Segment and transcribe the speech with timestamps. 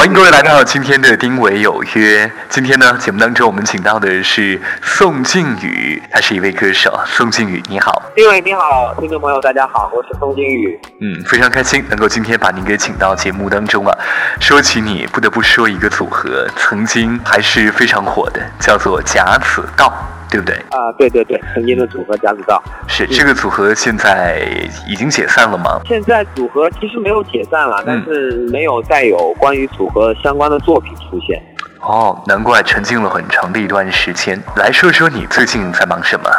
[0.00, 2.26] 欢迎各位来到今天的《丁伟有约》。
[2.48, 6.98] 今天呢，节目当中我们请到的是宋靖宇，他是一位歌手。
[7.04, 8.02] 宋靖宇，你好。
[8.16, 10.80] 丁伟你好，听众朋友大家好，我是宋靖宇。
[11.02, 13.94] 嗯，非常开心能够今天把您给请到节目当中啊。
[14.40, 19.92] 说起你，不得不说一个组合，曾经还是非常火的，叫做贾子道。
[20.30, 20.54] 对不对？
[20.70, 24.40] 啊，对对对，曾经的组合甲子道是这个组合，现在
[24.88, 25.80] 已经解散了吗？
[25.86, 31.42] 现在组合其实没有解散了，但是没有再有关于组合相关的作品出现。
[31.80, 34.40] 哦，难怪沉静了很长的一段时间。
[34.56, 36.30] 来说说你最近在忙什么？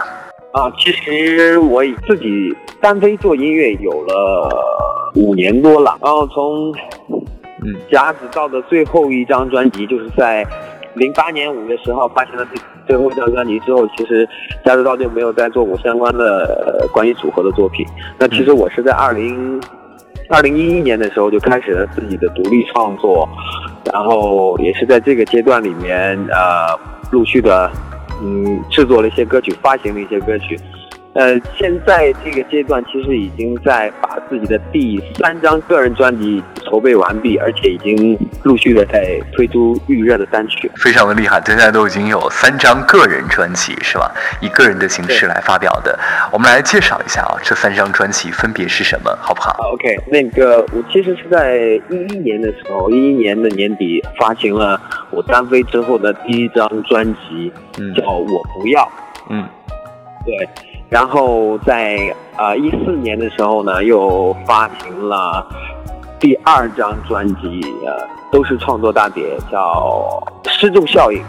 [0.54, 6.72] 啊，其实我自己单飞做音乐有了五年多了，然后从
[7.64, 10.46] 嗯贾子道的最后一张专辑就是在。
[10.96, 14.28] 零八年五月十号发行了最最后一张专辑之后，其实
[14.66, 17.86] 加子道就没有再做过相关的关于组合的作品。
[18.20, 19.62] 那其实我是在二零
[20.30, 23.28] 二零一一年的时候就开始了自己的独立创作，
[23.94, 26.78] 然后也是在这个阶段里面，呃，
[27.12, 27.70] 陆续的
[28.22, 30.60] 嗯制作了一些歌曲，发行了一些歌曲。
[31.14, 41.42] 呃，现在这个阶段其实已经在把自己的第三张个人专辑筹备完毕，而且已经陆续的在推出预热的单曲，非常的厉害。
[41.46, 44.10] 现在都已经有三张个人专辑是吧？
[44.40, 46.00] 以个人的形式来发表的。
[46.32, 51.58] 我们来介绍一下啊，这三张专辑分别是什么，好不好？OK，那个我其实是在
[51.90, 58.82] 一一年的时候，一一年的年底发行了我单飞之后的第一张专辑，嗯叫《我不要》。
[59.30, 59.46] 嗯，
[60.26, 60.71] 对。
[60.92, 65.48] 然后在呃一四年的时候呢，又发行了
[66.20, 71.20] 第二张专辑，呃，都是创作大碟，叫《失重效应》。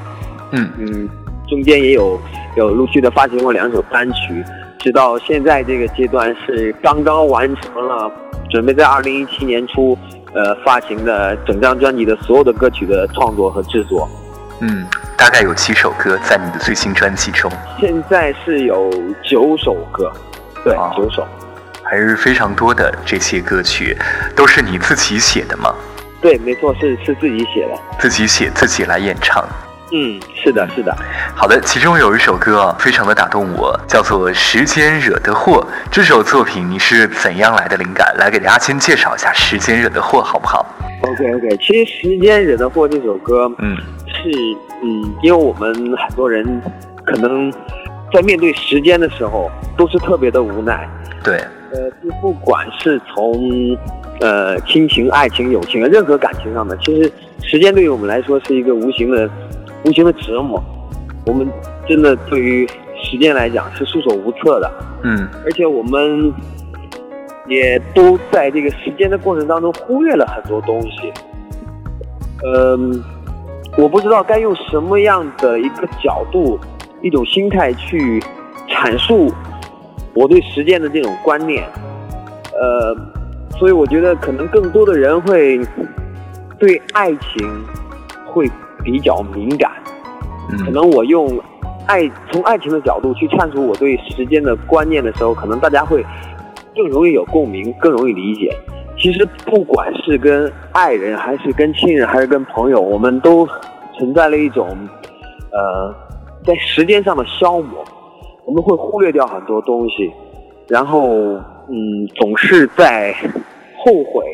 [0.51, 1.09] 嗯嗯，
[1.47, 2.19] 中间也有
[2.57, 4.45] 有陆续的发行过两首单曲，
[4.81, 8.11] 直到现在这个阶段是刚刚完成了，
[8.51, 9.97] 准备在二零一七年初
[10.35, 14.09] 呃发行的整张专辑的所有的歌曲的创作和制作。
[14.63, 14.87] 嗯。
[15.15, 18.91] 大概有七首歌在你的最新专辑中，现在是有
[19.23, 20.13] 九首歌，
[20.65, 21.25] 对，九首，
[21.85, 22.93] 还是非常多的。
[23.07, 23.97] 这些歌曲
[24.35, 25.73] 都是你自己写的吗？
[26.21, 29.47] 对，没错，是是自己写的，自己写自己来演唱。
[29.93, 30.93] 嗯，是的，是的。
[31.37, 35.65] 好的，其中有一首歌啊，非常的打动我，叫做《时间惹的祸》。
[35.93, 38.13] 这首作品你是怎样来的灵感？
[38.19, 40.67] 来给大家先介绍一下《时间惹的祸》，好不好
[41.03, 43.77] ？OK OK，其实《时间惹的祸》这首歌，嗯。
[44.23, 44.31] 是，
[44.83, 46.63] 嗯，因为我们很多人
[47.05, 47.53] 可能
[48.13, 50.89] 在面对时间的时候都是特别的无奈。
[51.25, 51.39] 对，
[51.73, 53.77] 呃，就不管是从
[54.21, 57.11] 呃亲情、爱情、友情啊，任何感情上的，其实
[57.43, 59.29] 时间对于我们来说是一个无形的、
[59.85, 60.63] 无形的折磨。
[61.27, 61.49] 我们
[61.89, 62.69] 真的对于
[63.03, 64.71] 时间来讲是束手无策的。
[65.03, 66.33] 嗯，而且我们
[67.49, 71.13] 也都在这个时间的过程当中忽略了很多东西。
[72.45, 73.03] 嗯。
[73.79, 76.59] 我不知道该用什么样的一个角度、
[77.01, 78.23] 一种心态去
[78.69, 79.33] 阐述
[80.15, 81.65] 我对时间的这种观念，
[82.53, 82.95] 呃，
[83.59, 85.59] 所以我觉得可能更多的人会
[86.59, 87.65] 对爱情
[88.27, 88.47] 会
[88.85, 89.73] 比较敏感，
[90.65, 91.41] 可能我用
[91.87, 96.05] 爱从爱情的角度去阐述我对时间的观念的时候，可能大家会
[96.77, 98.55] 更容易有共鸣，更容易理解。
[99.03, 103.45] 其实不管是跟爱人，还是跟亲人，还是跟朋友，我们都
[103.99, 104.69] 存在了一种，
[105.51, 105.93] 呃，
[106.45, 107.85] 在时间上的消磨。
[108.45, 110.09] 我们会忽略掉很多东西，
[110.69, 111.09] 然后，
[111.69, 113.13] 嗯，总是在
[113.79, 114.25] 后悔、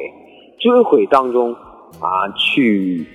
[0.59, 1.51] 追悔当中
[1.99, 3.07] 啊，去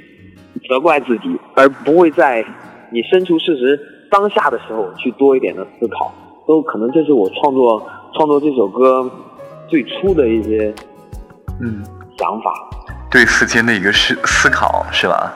[0.67, 2.43] 责怪自己，而不会在
[2.91, 6.11] 你身处事实当下的时候去多一点的思考。
[6.47, 9.07] 都可能这是我创作创作这首歌
[9.67, 10.73] 最初的一些。
[11.63, 11.81] 嗯，
[12.17, 12.53] 想法，
[13.09, 15.33] 对时间的一个思思考是吧？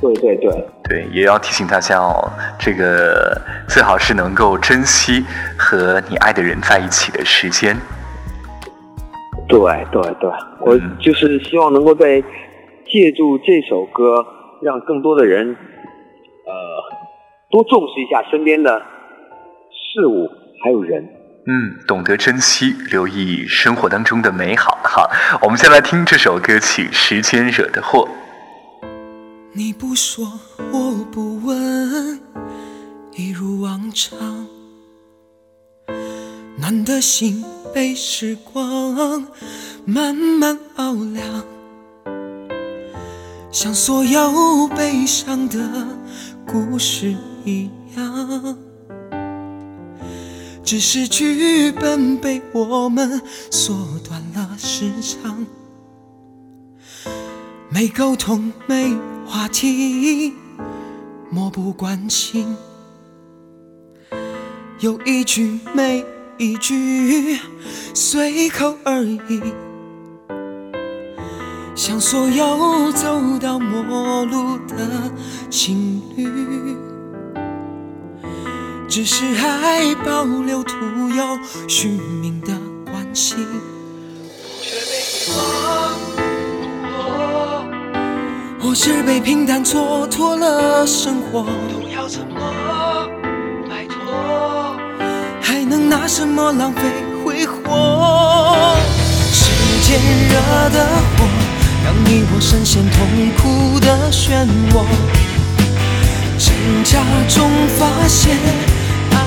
[0.00, 5.24] 对对对对，也要提醒大家哦，这个最好是能够珍惜
[5.58, 7.76] 和你爱的人在一起的时间。
[9.48, 9.58] 对
[9.90, 10.30] 对对，
[10.60, 12.22] 我就是希望能够在
[12.86, 14.24] 借助这首歌，
[14.62, 16.52] 让更多的人呃
[17.50, 18.82] 多重视一下身边的
[19.70, 20.30] 事物
[20.62, 21.08] 还有人。
[21.48, 24.80] 嗯，懂得珍惜，留意生活当中的美好。
[24.82, 25.08] 好，
[25.40, 28.08] 我们先来听这首歌曲《时间惹的祸》。
[29.52, 30.40] 你不说，
[30.72, 32.20] 我不问，
[33.12, 34.48] 一如往常。
[36.58, 39.24] 暖的心被时光
[39.84, 41.44] 慢慢熬凉，
[43.52, 45.60] 像所有悲伤的
[46.44, 47.14] 故事
[47.44, 48.65] 一样。
[50.66, 53.22] 只是剧本被我们
[53.52, 53.72] 缩
[54.02, 55.46] 短了时长。
[57.68, 58.92] 没沟通，没
[59.24, 60.34] 话题，
[61.30, 62.56] 漠不关心，
[64.80, 66.04] 有一句没
[66.36, 67.38] 一句，
[67.94, 69.40] 随口而已。
[71.76, 75.12] 像所有走到末路的
[75.48, 76.76] 情侣，
[78.88, 80.74] 只是还保留徒
[81.10, 81.38] 有
[81.68, 81.88] 虚
[82.20, 82.52] 名的
[82.90, 83.34] 关系，
[84.62, 85.36] 却被遗忘。
[88.60, 93.08] 或是被平淡蹉跎了生活，都要怎么
[93.68, 94.76] 摆脱？
[95.40, 96.80] 还能拿什么浪费
[97.24, 98.76] 挥霍？
[99.32, 99.50] 时
[99.82, 100.34] 间惹
[100.70, 100.86] 的
[101.18, 101.26] 祸。
[101.84, 104.84] 让你我深陷痛苦的漩涡，
[106.36, 106.48] 挣
[106.82, 106.98] 扎
[107.28, 107.48] 中
[107.78, 108.36] 发现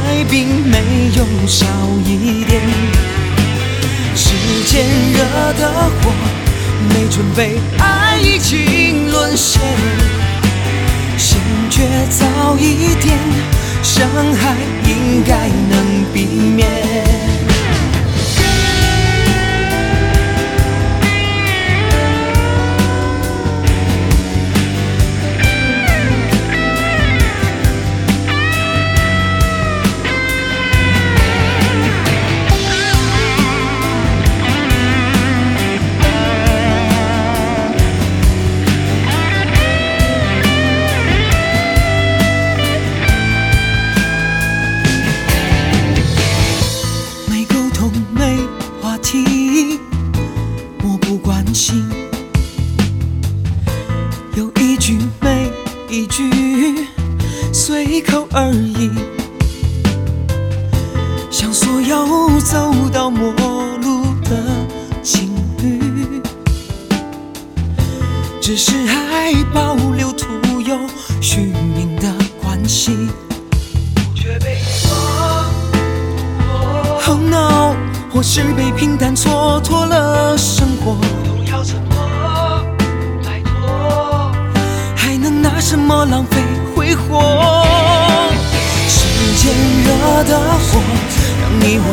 [0.05, 0.77] 爱并没
[1.15, 1.65] 有少
[2.05, 2.61] 一点。
[4.15, 4.33] 时
[4.65, 5.19] 间惹
[5.59, 6.11] 的祸，
[6.89, 9.61] 没准备，爱已经沦陷。
[11.17, 11.37] 心
[11.69, 13.17] 却早一点，
[13.81, 14.55] 伤害
[14.85, 17.08] 应该能避免。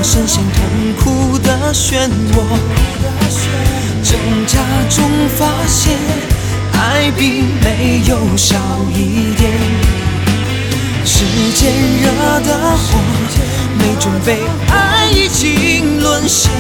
[0.09, 2.45] 深陷痛苦的漩涡。
[4.05, 4.17] 挣
[4.47, 5.05] 扎中
[5.37, 5.99] 发现
[6.73, 8.57] 爱并没有少
[8.95, 9.51] 一点。
[11.05, 11.25] 时
[11.57, 11.73] 间
[12.03, 13.01] 惹的祸
[13.81, 14.39] 没准备
[14.71, 16.53] 爱已经沦陷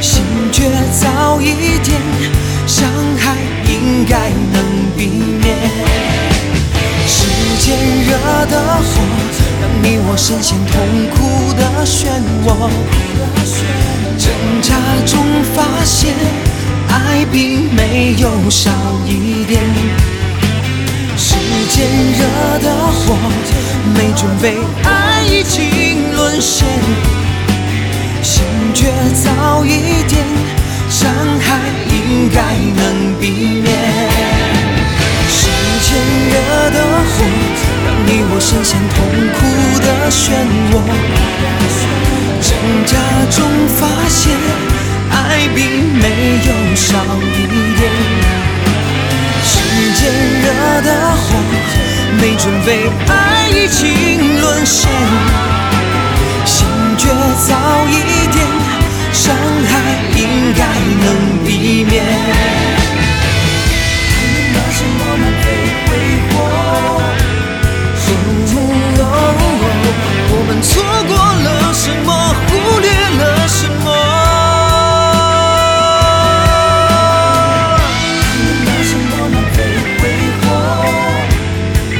[0.00, 0.22] 心
[0.52, 2.00] 却早一点
[2.64, 3.34] 伤害
[3.66, 4.62] 应该能
[4.96, 5.08] 避
[5.42, 6.37] 免。
[7.08, 7.24] 时
[7.58, 7.74] 间
[8.04, 8.12] 惹
[8.46, 9.00] 的祸，
[9.62, 10.76] 让你我深陷痛
[11.10, 11.16] 苦
[11.54, 12.04] 的漩
[12.44, 12.46] 涡，
[14.18, 14.76] 挣扎
[15.06, 15.18] 中
[15.54, 15.56] 发
[15.86, 16.14] 现
[16.90, 18.70] 爱并没有少
[19.06, 19.58] 一点。
[21.16, 21.34] 时
[21.70, 21.86] 间
[22.18, 23.16] 惹的祸，
[23.94, 26.66] 没准备，爱已经沦陷。
[28.22, 28.44] 先
[28.74, 28.92] 觉
[29.24, 30.22] 早一点，
[40.20, 40.34] 漩
[40.72, 40.74] 涡，
[42.42, 42.50] 挣
[42.86, 42.92] 扎
[43.30, 43.38] 中
[43.78, 44.20] 发现
[45.12, 45.60] 爱并
[45.94, 46.04] 没
[46.44, 46.88] 有少
[47.22, 47.46] 一
[47.78, 47.80] 点。
[49.44, 49.52] 时
[49.94, 50.00] 间
[50.42, 50.46] 惹
[50.82, 51.26] 的祸，
[52.20, 53.12] 没准备，爱
[53.50, 54.90] 已经沦陷。
[56.44, 56.66] 心
[56.98, 57.06] 觉
[57.46, 57.54] 早
[57.88, 57.96] 一
[58.32, 58.36] 点，
[59.12, 59.24] 伤
[59.70, 59.72] 害
[60.16, 60.60] 应该
[61.04, 61.06] 能
[61.46, 61.48] 避
[61.84, 61.94] 免。
[64.52, 65.46] 那些我们被
[65.86, 65.88] 挥
[70.62, 72.34] 错过了什么？
[72.48, 73.86] 忽略了什么？
[78.64, 79.58] 那些我们被
[79.98, 80.00] 挥
[80.40, 80.44] 霍，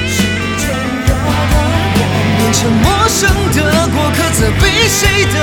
[0.09, 0.17] 时
[0.59, 0.63] 间
[1.07, 1.97] 惹的祸，
[2.39, 3.19] 变成陌生
[3.53, 3.59] 的
[3.95, 5.01] 过客，责备谁
[5.33, 5.37] 的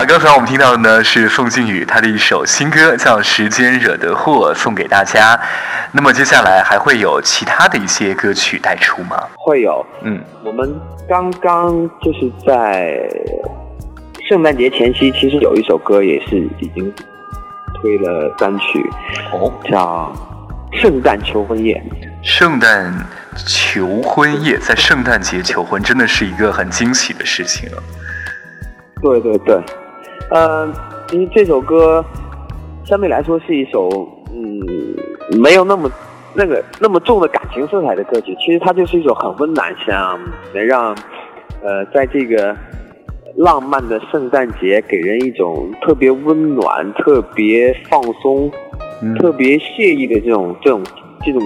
[0.00, 5.38] 啊，刚才我们听到的呢是宋靖宇他的一首新歌，叫《时间惹的祸》，送给大家。
[5.92, 9.22] 那么接下来还会有其他的一些歌曲带出吗？
[9.36, 10.74] 会有，嗯，我们
[11.06, 12.98] 刚刚就是在
[14.26, 16.90] 圣诞节前夕，其实有一首歌也是已经
[17.82, 18.82] 推了单曲，
[19.34, 20.10] 哦，叫
[20.80, 21.74] 《圣诞求婚夜》。
[22.26, 22.90] 圣诞
[23.46, 27.76] 求婚夜，在圣诞节求婚，真的是一个很惊喜的事情啊！
[29.02, 29.58] 对对对，
[30.30, 30.72] 呃，
[31.08, 32.04] 其实这首歌
[32.84, 33.88] 相对来说是一首，
[34.32, 34.60] 嗯，
[35.40, 35.90] 没有那么
[36.34, 38.36] 那个那么重的感情色彩的歌曲。
[38.40, 40.18] 其实它就是一首很温暖，想
[40.54, 40.94] 能让
[41.62, 42.56] 呃，在这个
[43.36, 48.50] 浪漫的圣诞节给人一种特别温暖、特别放松、
[49.02, 50.82] 嗯特别惬意的这种这种
[51.24, 51.40] 这种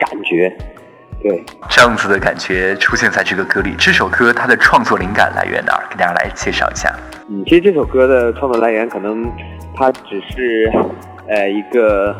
[0.00, 0.52] 感觉。
[1.22, 3.74] 对，这样子的感觉出现在这个歌里。
[3.78, 5.84] 这首歌它的创作灵感来源哪儿？
[5.90, 6.90] 给大家来介绍一下。
[7.30, 9.24] 嗯，其实这首歌的创作来源可能
[9.72, 10.68] 它只是
[11.28, 12.14] 呃一个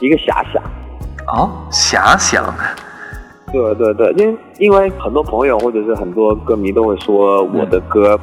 [0.00, 0.62] 一个遐想。
[1.26, 2.42] 哦，遐想。
[3.52, 8.18] 对对对，因因为很多朋友或者是很多歌迷都会说我的歌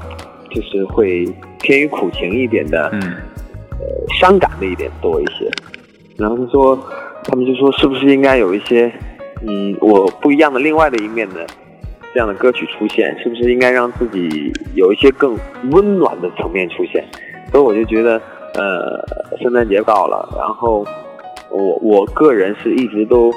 [0.49, 1.25] 就是会
[1.59, 3.01] 偏于苦情一点的，嗯
[3.79, 5.49] 呃，伤感的一点多一些。
[6.17, 6.79] 然后就说，
[7.23, 8.91] 他们就说是不是应该有一些，
[9.45, 11.45] 嗯，我不一样的另外的一面的
[12.15, 15.37] 这样的歌曲出现，是不是应该让自己有一些更
[15.71, 17.03] 温暖的层面出现？
[17.51, 18.13] 所以我就觉得，
[18.53, 20.85] 呃，圣诞节到了，然后
[21.51, 23.29] 我我个人是一直都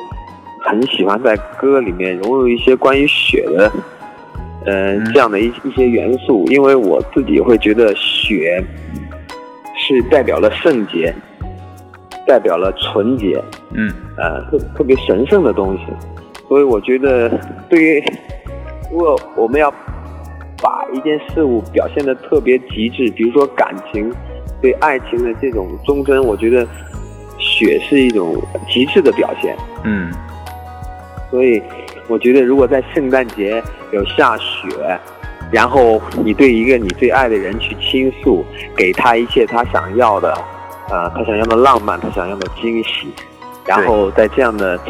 [0.65, 3.73] 很喜欢在歌里面融入一些关于雪的，
[4.65, 8.63] 呃，嗯这样的一一些元素，因为我自己会觉得雪
[9.77, 11.13] 是代表了圣洁，
[12.25, 13.43] 代表了纯洁，
[13.73, 15.83] 嗯呃，特特别神圣的东西，
[16.47, 17.29] 所以我觉得，
[17.69, 18.05] 对于
[18.91, 19.71] 如果我们要
[20.63, 24.13] 把一件事物表现的特别极致，比如说感情
[24.61, 26.67] 对爱情的这种忠贞，我觉得
[27.39, 28.37] 雪是一种
[28.69, 29.57] 极致的表现。
[29.85, 30.13] 嗯
[31.31, 31.63] 所以
[32.09, 34.67] 我觉得，如果在圣诞节有下雪，
[35.53, 38.43] 然后你对一个你最爱的人去倾诉，
[38.75, 40.33] 给他一切他想要的，
[40.89, 43.13] 呃，他想要的浪漫，他想要的惊喜，
[43.67, 44.81] 然后在这样的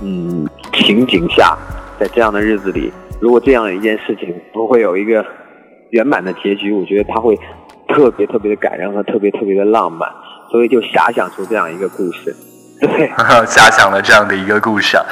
[0.00, 1.56] 嗯情景下，
[2.00, 2.90] 在这样的日子里，
[3.22, 5.24] 如果这样一件事情不会有一个
[5.90, 7.38] 圆满的结局，我觉得他会
[7.86, 10.10] 特别特别的感人和特别特别的浪漫，
[10.50, 12.34] 所以就遐想出这样一个故事。
[12.80, 13.08] 对，
[13.46, 15.06] 遐想了这样的一个故事啊。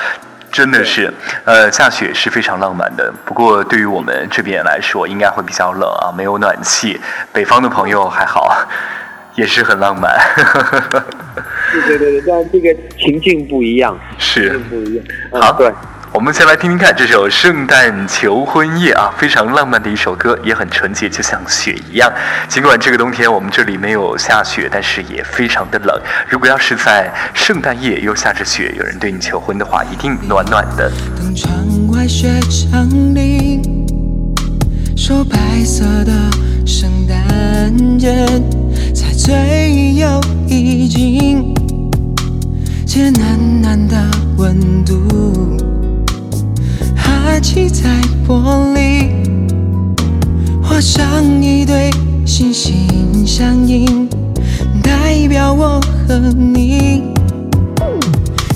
[0.51, 1.09] 真的是，
[1.45, 3.15] 呃，下雪是非常浪漫的。
[3.25, 7.01] 不过对于我们这边来说，应该会比较冷啊，没有暖气。
[7.33, 8.53] 北方的朋友还好，
[9.39, 10.19] 也是很浪漫。
[11.73, 15.05] 对对对对，但这个情境不一样，情是境，不一样。
[15.31, 15.73] 嗯好对。
[16.13, 22.13] 我们先来听听看这首《圣诞求婚夜》啊，非常浪漫的一首歌，也很纯洁，就像雪一样。
[22.49, 25.97] 尽管这个冬天我们这里没有下雪，但是也非常的冷。
[26.29, 30.91] 如果要是在圣诞夜又下着雪，有人对你求婚的话，一定暖暖的。
[31.17, 31.53] 等窗
[31.93, 33.63] 外雪降临，
[34.97, 36.13] 说白色的
[36.67, 38.27] 圣诞节
[38.93, 41.55] 才最有意境，
[42.85, 43.97] 借暖暖的
[44.39, 44.99] 温度，
[47.41, 47.89] 漆在
[48.29, 49.09] 玻璃，
[50.63, 51.91] 画上一对
[52.27, 54.09] 心心相印，
[54.83, 57.03] 代表我和你。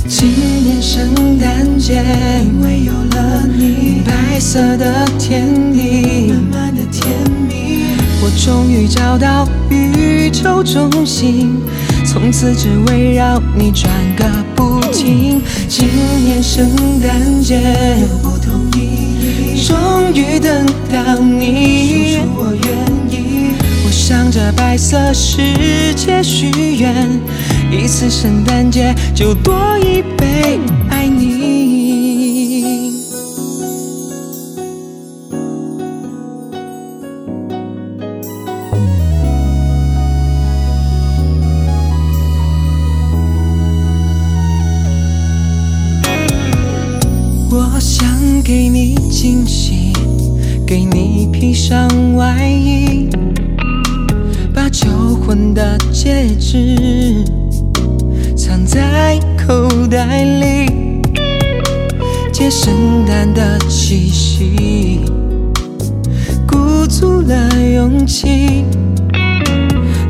[0.07, 0.29] 今
[0.63, 2.05] 年圣诞节，
[2.45, 7.09] 因为有了你，白色的天地，满满的甜
[7.49, 7.87] 蜜，
[8.23, 11.57] 我终于找到宇宙中心，
[12.07, 14.25] 从此只围绕你转个
[14.55, 15.41] 不停。
[15.69, 15.89] 今
[16.25, 16.69] 年圣
[17.01, 17.57] 诞节
[18.01, 18.44] 有不同意义，
[20.05, 22.65] 终于等到你，说我愿
[23.11, 23.55] 意。
[23.87, 25.41] 我向着白色世
[25.97, 27.09] 界许愿，
[27.73, 30.61] 一次圣诞节就多一倍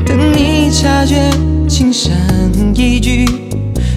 [0.05, 1.27] 等你察觉，
[1.67, 2.11] 轻声
[2.75, 3.25] 一句，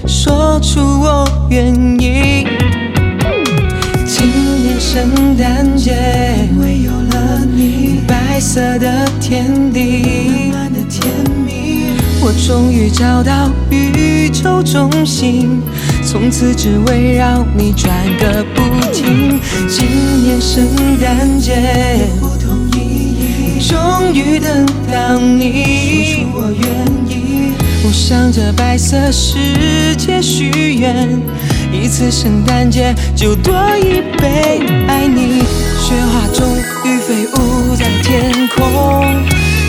[0.07, 2.47] 说出我愿意。
[4.07, 4.27] 今
[4.63, 5.95] 年圣诞节，
[6.51, 11.05] 因为有了你，白色的天地，满满的甜
[11.45, 15.61] 蜜，我终于找到宇宙中心，
[16.03, 18.61] 从此只围绕你转个不
[18.91, 19.39] 停。
[19.67, 19.85] 今
[20.23, 20.65] 年圣
[20.99, 22.07] 诞节，
[23.69, 26.63] 终于等到你，说出我愿
[27.07, 27.53] 意。
[27.85, 31.07] 我向着白色世界许愿，
[31.71, 35.43] 一次圣诞节就多一倍爱你。
[35.79, 38.57] 雪花终于飞舞在天空，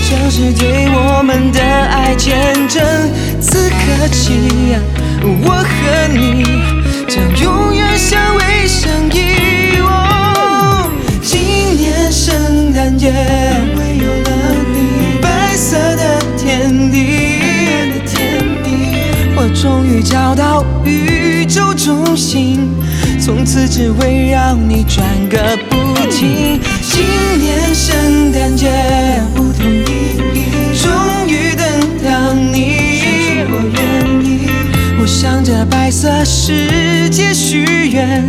[0.03, 2.83] 像是对我们的爱见证。
[3.39, 4.33] 此刻起，
[5.45, 6.50] 我和你
[19.61, 22.71] 终于找到宇宙中心，
[23.21, 25.37] 从此只围绕你转个
[25.69, 25.77] 不
[26.11, 26.59] 停。
[26.81, 27.05] 今
[27.39, 28.71] 年圣诞节
[29.35, 29.85] 不同意
[30.33, 30.45] 义，
[30.83, 31.69] 终于等
[32.03, 34.49] 到你，我愿意。
[34.99, 38.25] 我向着白色世界许愿，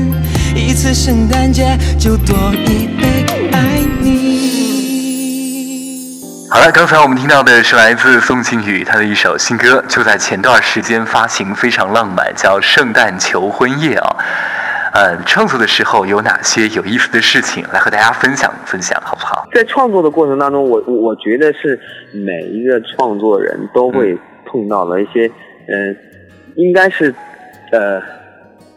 [0.54, 2.36] 一次圣诞节就多
[2.66, 3.81] 一倍爱。
[6.54, 14.18] 好了，刚才我们听到的是来自宋庆宇他的一首新歌，就在前段时间发行，非常浪漫，叫《圣诞求婚夜》啊。
[14.94, 19.48] 呃，创作的时候有哪些有意思的事情来和大家分享分享，好不好？
[19.54, 21.80] 在创作的过程当中，我我我觉得是
[22.12, 25.28] 每一个创作人都会碰到了一些，
[25.70, 25.96] 嗯、
[26.56, 27.16] 应该是，
[27.72, 28.02] 呃，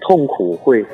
[0.01, 0.87] 痛苦会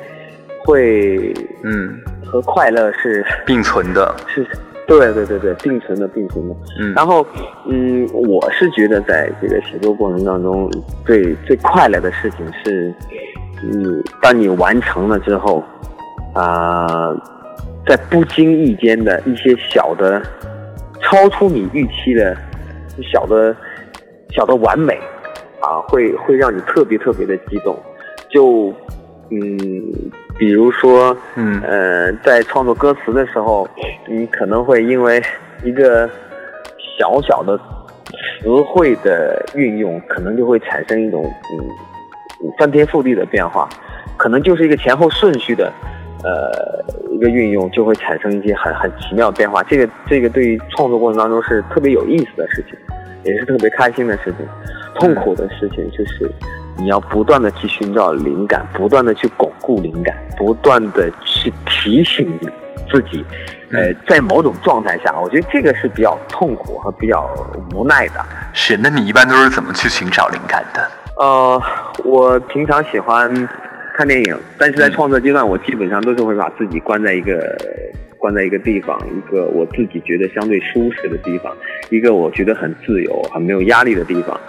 [0.65, 1.31] 会
[1.63, 1.95] 嗯，
[2.25, 4.43] 和快乐是并存的，是，
[4.87, 6.55] 对对对对，并存的并存的。
[6.79, 7.25] 嗯然后，
[7.67, 10.69] 嗯，我是觉得在这个写作过程当中，
[11.05, 12.93] 最最快乐的事情是，
[13.63, 15.63] 你当你完成了之后，
[16.33, 17.13] 啊、
[17.87, 20.21] 在不经意间的一些小的，
[21.01, 22.35] 超出你预期的
[23.11, 23.55] 小的
[24.35, 24.99] 小的完美，
[25.61, 27.77] 啊，会会让你特别特别的激动。
[28.29, 28.73] 就，
[29.29, 29.93] 嗯，
[30.37, 33.67] 比如说，嗯呃，在创作歌词的时候，
[34.07, 35.21] 你可能会因为
[35.63, 36.09] 一个
[36.97, 43.69] 小小的词汇的运用，可能就会产生一种嗯翻天覆地的变化，
[44.17, 45.71] 可能就是一个前后顺序的
[46.23, 49.61] 呃一个运用，就会产生一些很很奇妙的变化。
[49.63, 52.75] 这个这个对于创作过程当中是特别有意思的事情，
[53.23, 54.47] 也是特别开心的事情。
[54.95, 56.29] 痛苦的事情就是
[56.77, 62.27] 你要不断的去寻找灵感，不断的去巩固灵感，不断的去提醒
[62.91, 63.23] 自己，
[63.71, 67.29] 呃，在某种状态下，我觉得这个是比较痛苦和比较
[67.73, 68.25] 无奈的。
[68.53, 68.75] 是。
[68.77, 70.91] 那你一般都是怎么去寻找灵感的？
[71.17, 71.61] 呃，
[72.03, 73.31] 我平常喜欢
[73.95, 77.55] 看电影，但是在创作阶段，我基本上都是会把自己关在一个
[78.17, 81.55] 关在一个地方，一个我自己觉得相对舒适的地方，
[81.89, 84.39] 一个我觉得很自由、很没有压力的地方。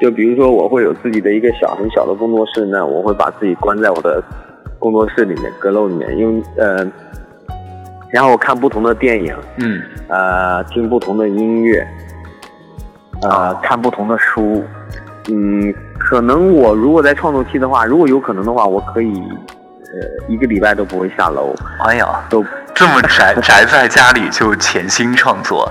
[0.00, 4.22] 就比如说，我会有自己的一个小很小的工作室，那我会把自己关在我的
[4.78, 6.86] 工作室里面、阁楼里面，因为呃，
[8.10, 9.82] 然后看不同的电影，嗯。
[10.10, 11.86] 呃，听不同的音乐，
[13.20, 14.64] 呃，看不同的书，
[15.28, 22.42] 嗯，可能我如果在创作期的话，如果有可能的话，我可以，呃，一个礼拜都不会下楼，哎呀，都
[22.74, 25.70] 这么宅宅在家里就潜心创作，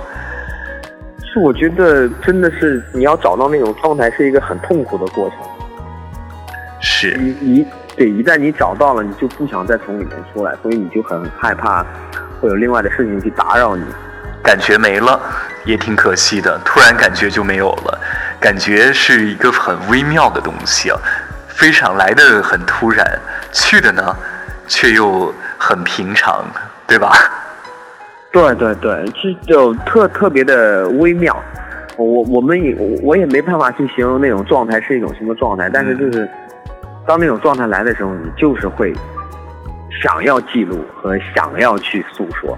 [1.31, 5.37] 是我觉得真的是你要找到那种状态是一个很痛苦的过程，
[6.79, 11.85] 是你你对一旦你找到了，你就不想再从里面出来，所以你就很害怕
[12.39, 13.83] 会有另外的事情去打扰你。
[14.41, 15.19] 感觉没了，
[15.65, 16.57] 也挺可惜的。
[16.63, 17.99] 突然感觉就没有了，
[18.39, 20.97] 感觉是一个很微妙的东西啊，
[21.49, 23.05] 非常来的很突然，
[23.51, 24.15] 去的呢
[24.67, 26.45] 却又很平常，
[26.87, 27.11] 对吧？
[28.37, 31.35] 对对对，是就特特别的微妙。
[31.97, 36.29] 我我们也我也没办法去形容那种状态是一种什么状态，但是就是
[37.07, 38.93] 当那种状态来的时候，你就是会
[40.03, 42.55] 想要记录和想要去诉说，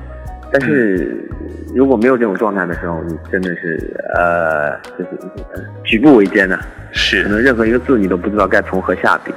[0.52, 1.26] 但是
[1.74, 5.12] 如果没有这种状态的时候，你真的是呃就是
[5.54, 9.34] 呃举步维艰呐、可是，能任何一个字你都不知道该从何下笔，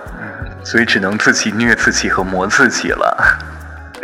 [0.65, 3.17] 所以只能自己虐自己和磨自己了。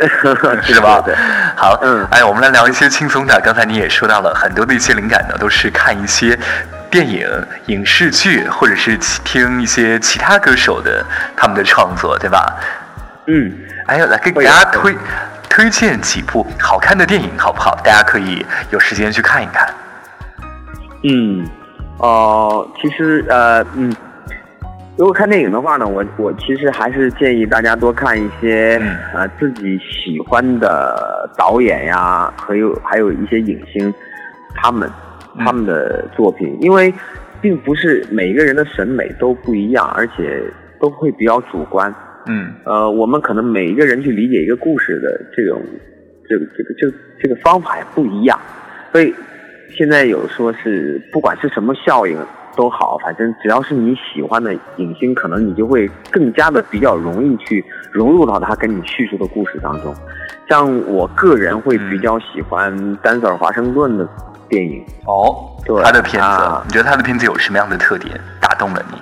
[0.01, 1.13] 是 是吧对，
[1.55, 3.39] 好，嗯哎，我们来聊一些轻松的。
[3.43, 6.37] 刚才你也说到了很多的一些灵感呢，都是看一些
[6.89, 7.27] 电影、
[7.67, 12.55] 影视剧，或者是听一些其他歌手的他们的创作，对吧？
[13.27, 13.51] 嗯。
[13.87, 14.95] 哎呀，来给大家推
[15.49, 17.75] 推荐几部好看的电影，好不好？
[17.83, 19.67] 大家可以有时间去看一看。
[21.03, 21.47] 嗯，
[21.97, 23.93] 哦、其实呃，嗯，
[24.99, 28.97] 如果看电影的话呢，我我其实还是建议大家多看一些、嗯。
[29.15, 33.93] 呃自己喜欢的导演呀，还有还有一些影星，
[34.53, 34.89] 他们
[35.37, 35.45] 嗯。
[35.45, 36.93] 他们的作品，因为
[37.39, 40.43] 并不是每个人的审美都不一样，而且
[40.81, 41.95] 都会比较主观。
[42.27, 42.51] 嗯。
[42.65, 45.61] 呃，我们可能每一个人去理解一个故事的这种
[46.27, 48.37] 这个这个这个这个方法也不一样，
[48.91, 49.15] 所以
[49.69, 52.17] 现在有说是不管是什么效应
[52.59, 59.95] 都好，反正只要是你喜欢的影星，可能你就会更加的比较容易去融入到他跟你叙述的故事当中。
[60.49, 64.05] 像我个人会比较喜欢丹泽尔华盛顿的
[64.49, 68.97] 电影，哦，对他的片子，啊你觉得他的片子有什么样的特点打动了你？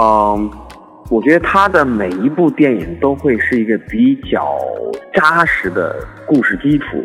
[0.00, 0.50] 嗯，
[1.10, 4.56] 我觉得他的每一部电影都会是一个比较
[5.12, 5.94] 扎实的
[6.26, 7.04] 故事基础，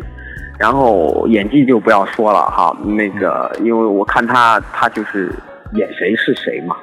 [0.58, 5.30] 然后演技就不要说了哈，那个因为我看他他就是
[5.72, 6.76] 演谁是谁嘛，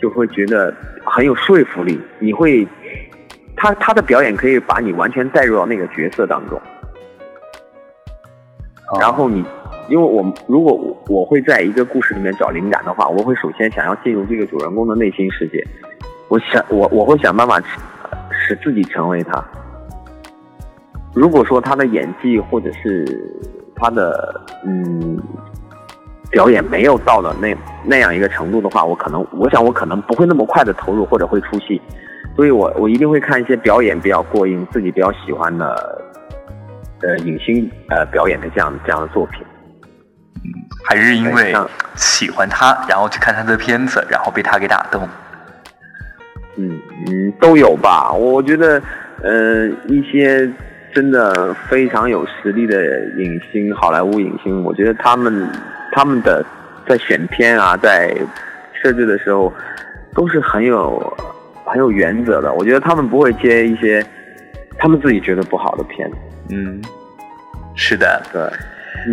[0.00, 0.74] 就会觉得
[1.04, 2.00] 很有说服力。
[2.18, 2.66] 你会，
[3.56, 6.60] 他他的表演可以把你完全带入到那个角色当中。
[9.00, 9.44] 然后你，
[9.88, 15.62] 因为我如果我我会在一个故事里面找灵感的话，我会首先想要进入这个主人公的内心世界，
[16.28, 17.60] 我想我我会想办法
[18.30, 19.44] 使自己成为他。
[21.14, 23.04] 如果说他的演技或者是
[23.74, 25.20] 他的嗯
[26.30, 31.80] 表演没有到了那那样一个程度的话，我可能我想我可能不会那么快的投入或者会出戏，
[32.36, 36.04] 所以我我一定会看一些表演比较过硬、自己比较喜欢的。
[37.00, 39.40] 呃，影星呃表演的这样这样的作品，
[40.42, 40.50] 嗯，
[40.88, 41.54] 还是因为
[41.94, 45.08] 喜欢他，然后去看他的片子，然后被他给打动。
[46.56, 48.10] 嗯嗯，都有吧。
[48.12, 48.82] 我觉得，
[49.22, 50.50] 呃，一些
[50.92, 52.82] 真的非常有实力的
[53.16, 55.48] 影星，好莱坞影星，我觉得他们
[55.98, 56.46] 他们的
[56.86, 58.16] 在选片啊，在
[58.72, 59.52] 设置的时候，
[60.14, 61.12] 都是很有
[61.64, 62.52] 很有原则的。
[62.52, 64.06] 我觉得他们不会接一些
[64.78, 66.16] 他们自己觉得不好的片子。
[66.50, 66.80] 嗯，
[67.74, 68.40] 是的，对，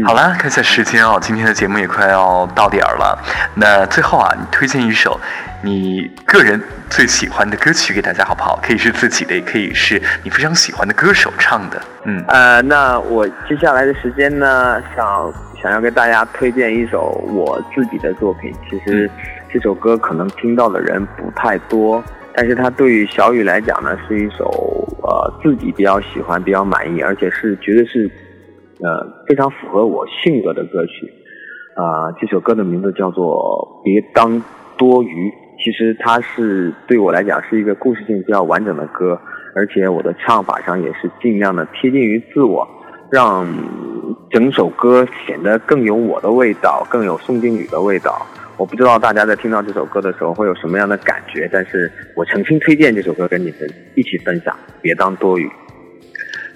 [0.05, 3.17] 好了，看一下时间哦，今天的节目也快要到点儿了。
[3.55, 5.19] 那最后啊，你推荐一首
[5.61, 8.59] 你个人最喜欢的歌曲给大家好不好？
[8.61, 11.81] 可以是自己的，也可以是你非常喜欢的歌手唱的。
[12.05, 18.53] 嗯，呃，那我接下来的时间呢，想想要给大家推荐一首我自己的作品。
[18.69, 19.09] 其实
[19.51, 22.03] 这首歌可能听到的人不太多。
[22.37, 24.45] 但是它对于小雨来讲呢，是一首
[25.03, 28.11] 呃自己比较喜欢、比较满意，而且是绝对是
[28.79, 31.11] 呃非常符合我性格的歌曲。
[31.75, 34.41] 啊，这首歌的名字叫做《别当
[34.77, 35.29] 多余》。
[35.57, 39.19] 其实它是对我来讲是一个故事性比较完整的歌，
[39.55, 42.67] 而且我的唱法上也是尽量的贴近于自我，
[43.09, 43.47] 让
[44.29, 48.25] 整首歌显得更有我的味道，更有宋靖宇的味道。
[48.57, 55.49] 我不知道大家在听到这首歌的时候会有什么样的感觉，但是我诚心推荐这首歌跟你们一起分享，别当多余。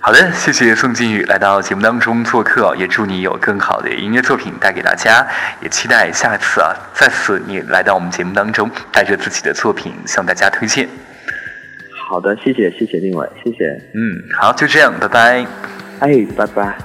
[0.02, 5.28] 好的，谢谢宋靖宇来到节目当中做客，也祝你有更好的音乐作品带给大家，
[5.62, 10.88] 也期待下次啊，再次你来到我们节目当中，带着自己的作品向大家推荐。
[12.08, 13.66] 好的，谢谢谢谢另外谢谢。
[13.94, 15.46] 嗯，好，就这样，拜拜。
[16.00, 16.78] 哎，拜拜。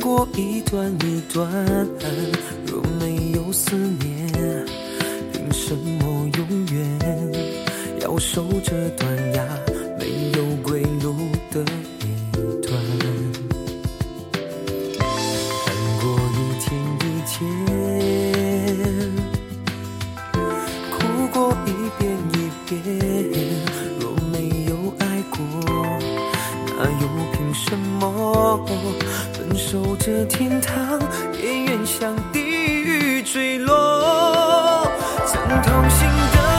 [0.00, 1.46] 过一段一段，
[2.66, 4.64] 若没有思念，
[5.32, 6.98] 凭什么永远
[8.00, 9.44] 要守着断崖
[27.50, 28.64] 凭什么？
[29.32, 31.00] 分手这天堂，
[31.36, 34.86] 也愿向地狱坠落。
[35.26, 36.49] 曾同行的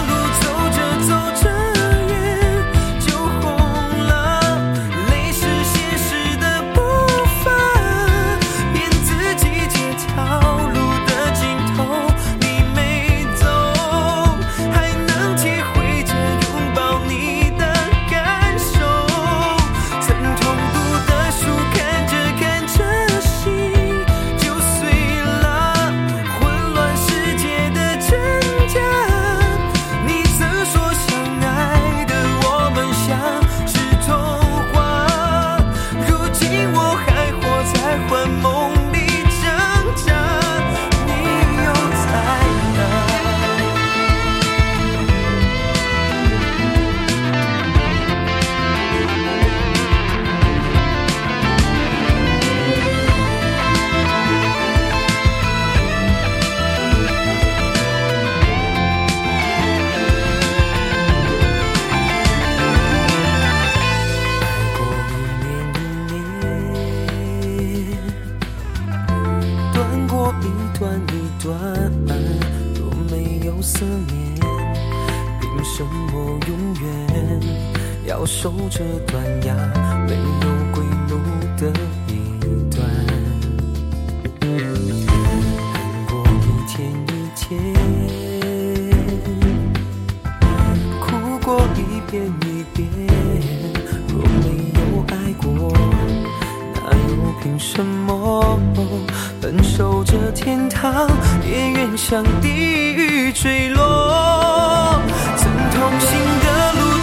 [98.57, 99.05] 么？
[99.41, 101.09] 分守着天堂，
[101.43, 104.99] 也愿向地狱坠落。
[105.35, 106.09] 曾同行
[106.43, 107.00] 的路。